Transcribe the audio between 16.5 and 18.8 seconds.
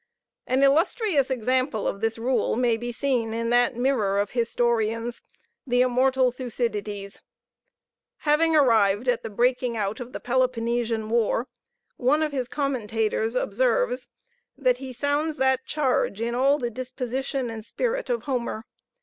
the disposition and spirit of Homer.